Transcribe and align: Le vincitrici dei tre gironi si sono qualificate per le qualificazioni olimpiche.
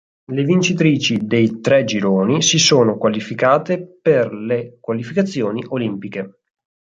Le 0.33 0.43
vincitrici 0.43 1.17
dei 1.21 1.59
tre 1.59 1.83
gironi 1.83 2.41
si 2.41 2.57
sono 2.57 2.97
qualificate 2.97 3.85
per 4.01 4.33
le 4.33 4.79
qualificazioni 4.79 5.63
olimpiche. 5.67 6.39